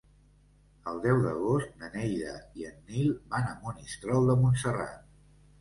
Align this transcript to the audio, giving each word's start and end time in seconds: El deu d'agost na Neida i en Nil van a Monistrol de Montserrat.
El 0.91 0.95
deu 1.03 1.19
d'agost 1.25 1.75
na 1.83 1.91
Neida 1.97 2.33
i 2.63 2.67
en 2.71 2.81
Nil 2.95 3.13
van 3.35 3.47
a 3.51 3.55
Monistrol 3.67 4.29
de 4.33 4.39
Montserrat. 4.45 5.09